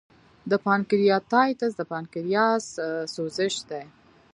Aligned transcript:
د 0.49 0.51
پانکریاتایټس 0.65 1.71
د 1.77 1.81
پانکریاس 1.91 2.65
سوزش 3.13 3.53
دی. 3.69 3.83